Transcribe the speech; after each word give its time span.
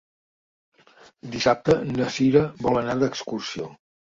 Dissabte 1.35 1.75
na 1.99 2.09
Sira 2.17 2.43
vol 2.65 2.81
anar 2.83 2.97
d'excursió. 3.05 3.71